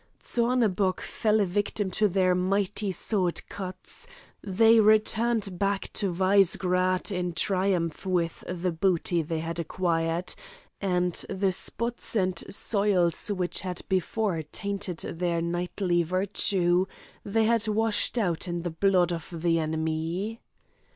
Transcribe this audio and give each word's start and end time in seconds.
Zornebock 0.19 0.99
fell 0.99 1.39
a 1.41 1.45
victim 1.45 1.91
to 1.91 2.07
their 2.07 2.33
mighty 2.33 2.91
sword 2.91 3.47
cuts; 3.49 4.07
they 4.43 4.79
returned 4.79 5.59
back 5.59 5.93
to 5.93 6.11
Vizegrad 6.11 7.11
in 7.11 7.33
triumph 7.33 8.07
with 8.07 8.43
the 8.47 8.71
booty 8.71 9.21
they 9.21 9.37
had 9.41 9.59
acquired, 9.59 10.33
and 10.81 11.13
the 11.29 11.51
spots 11.51 12.15
and 12.15 12.43
soils 12.51 13.27
which 13.27 13.59
had 13.59 13.83
before 13.89 14.41
tainted 14.41 14.97
their 15.01 15.39
knightly 15.39 16.01
virtue, 16.01 16.87
they 17.23 17.43
had 17.43 17.67
washed 17.67 18.17
out 18.17 18.47
in 18.47 18.63
the 18.63 18.71
blood 18.71 19.13
of 19.13 19.27
the 19.31 19.59
enemy. 19.59 20.41